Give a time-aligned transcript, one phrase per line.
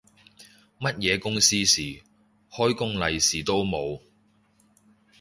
[0.79, 2.01] 乜嘢公司事，
[2.51, 4.01] 開工利是都冇